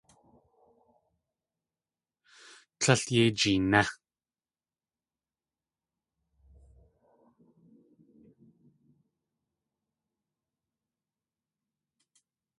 Tlél 2.79 3.01
yéi 3.13 3.29
jeené. 3.39 3.83